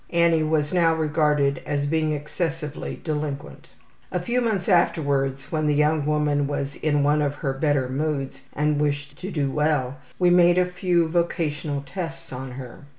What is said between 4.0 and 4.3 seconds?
A